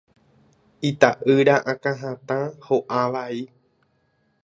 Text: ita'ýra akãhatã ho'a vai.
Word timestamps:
ita'ýra 0.89 1.55
akãhatã 1.73 2.39
ho'a 2.67 3.03
vai. 3.17 3.35